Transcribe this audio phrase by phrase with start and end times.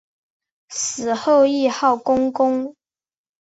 [0.69, 2.73] 死后谥号恭公。